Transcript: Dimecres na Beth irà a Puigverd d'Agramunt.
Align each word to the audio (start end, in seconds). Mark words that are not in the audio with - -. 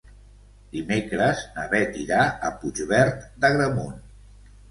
Dimecres 0.75 1.43
na 1.57 1.65
Beth 1.73 1.99
irà 2.05 2.23
a 2.49 2.51
Puigverd 2.63 3.23
d'Agramunt. 3.45 4.01